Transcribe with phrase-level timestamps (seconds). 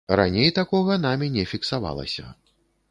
[0.19, 2.25] Раней такога намі не фіксавалася.